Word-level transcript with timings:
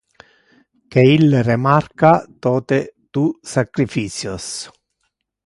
Que 0.95 1.03
ille 1.15 1.43
remarca 1.49 2.13
tote 2.47 2.81
tu 3.19 3.27
sacrificios! 3.53 4.51